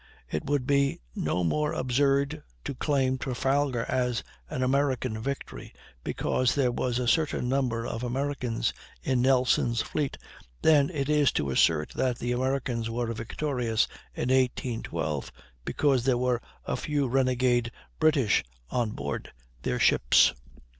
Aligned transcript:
It 0.31 0.45
would 0.45 0.65
be 0.65 0.99
no 1.13 1.43
more 1.43 1.73
absurd 1.73 2.41
to 2.65 2.73
claim 2.73 3.19
Trafalgar 3.19 3.85
as 3.87 4.23
an 4.49 4.63
American 4.63 5.21
victory 5.21 5.75
because 6.03 6.55
there 6.55 6.71
was 6.71 6.97
a 6.97 7.07
certain 7.07 7.47
number 7.47 7.85
of 7.85 8.01
Americans 8.01 8.73
in 9.03 9.21
Nelson's 9.21 9.83
fleet, 9.83 10.17
than 10.63 10.89
it 10.89 11.07
is 11.07 11.31
to 11.33 11.51
assert 11.51 11.91
that 11.91 12.17
the 12.17 12.31
Americans 12.31 12.89
were 12.89 13.13
victorious 13.13 13.85
in 14.15 14.29
1812, 14.29 15.31
because 15.65 16.03
there 16.03 16.17
were 16.17 16.41
a 16.65 16.75
few 16.77 17.07
renegade 17.07 17.69
British 17.99 18.43
on 18.71 18.93
board 18.93 19.31
their 19.61 19.77
ships. 19.77 20.33